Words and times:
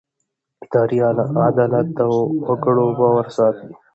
اداري 0.63 0.99
عدالت 1.49 1.87
د 1.97 1.99
وګړو 2.47 2.87
باور 2.99 3.27
ساتي. 3.37 3.69